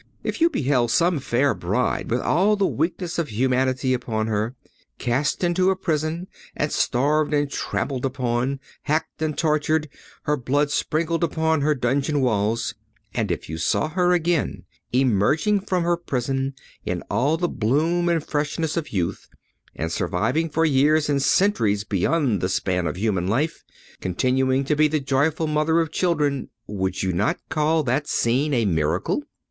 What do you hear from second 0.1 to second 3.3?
If you beheld some fair bride with all the weakness of